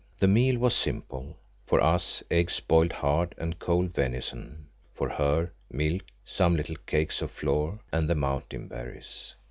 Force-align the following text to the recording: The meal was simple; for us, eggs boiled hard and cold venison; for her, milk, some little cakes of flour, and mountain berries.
The 0.17 0.25
meal 0.27 0.57
was 0.57 0.75
simple; 0.75 1.37
for 1.67 1.79
us, 1.79 2.23
eggs 2.31 2.59
boiled 2.59 2.91
hard 2.91 3.35
and 3.37 3.59
cold 3.59 3.93
venison; 3.93 4.65
for 4.95 5.09
her, 5.09 5.51
milk, 5.69 6.01
some 6.25 6.55
little 6.55 6.77
cakes 6.87 7.21
of 7.21 7.29
flour, 7.29 7.77
and 7.93 8.07
mountain 8.15 8.67
berries. 8.67 9.35